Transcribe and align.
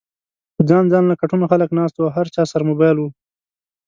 پۀ 0.55 0.61
ځان 0.69 0.83
ځانله 0.91 1.15
کټونو 1.21 1.45
خلک 1.51 1.69
ناست 1.79 1.95
وو 1.95 2.05
او 2.05 2.13
هر 2.17 2.25
چا 2.35 2.43
سره 2.51 2.67
موبايل 2.69 2.97
ؤ 3.03 3.07